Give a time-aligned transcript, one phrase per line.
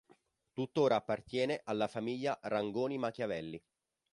[0.53, 3.63] Tuttora appartiene alla famiglia Rangoni Machiavelli.